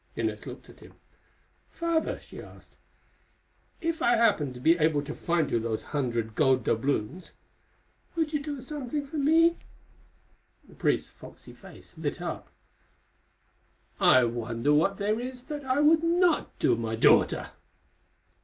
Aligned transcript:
Inez 0.15 0.47
looked 0.47 0.67
at 0.67 0.79
him. 0.79 0.95
"Father," 1.69 2.19
she 2.19 2.41
asked, 2.41 2.75
"if 3.81 4.01
I 4.01 4.15
happen 4.15 4.51
to 4.51 4.59
be 4.59 4.75
able 4.79 5.03
to 5.03 5.13
find 5.13 5.51
you 5.51 5.59
those 5.59 5.83
hundred 5.83 6.33
gold 6.33 6.63
doubloons, 6.63 7.33
would 8.15 8.33
you 8.33 8.41
do 8.41 8.61
something 8.61 9.05
for 9.05 9.17
me?" 9.19 9.57
The 10.67 10.73
priest's 10.73 11.11
foxy 11.11 11.53
face 11.53 11.99
lit 11.99 12.19
up. 12.19 12.49
"I 13.99 14.23
wonder 14.23 14.73
what 14.73 14.97
there 14.97 15.19
is 15.19 15.43
that 15.43 15.63
I 15.65 15.81
would 15.81 16.01
not 16.01 16.57
do, 16.57 16.75
my 16.75 16.95
daughter!" 16.95 17.51